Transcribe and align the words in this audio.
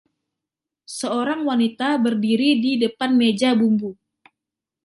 Seorang 0.99 1.41
wanita 1.49 1.89
berdiri 2.05 2.49
di 2.65 2.71
depan 2.83 3.11
meja 3.21 3.49
bumbu. 3.59 3.91